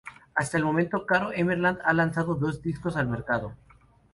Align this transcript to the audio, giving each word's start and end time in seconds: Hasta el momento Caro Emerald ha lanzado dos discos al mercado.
Hasta 0.33 0.57
el 0.57 0.63
momento 0.65 1.05
Caro 1.05 1.31
Emerald 1.31 1.77
ha 1.85 1.93
lanzado 1.93 2.33
dos 2.33 2.59
discos 2.63 2.97
al 2.97 3.07
mercado. 3.07 3.53